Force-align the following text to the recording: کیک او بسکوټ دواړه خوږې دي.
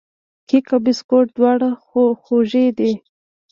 کیک 0.47 0.65
او 0.73 0.79
بسکوټ 0.85 1.27
دواړه 1.37 1.69
خوږې 2.23 2.65
دي. 2.77 2.91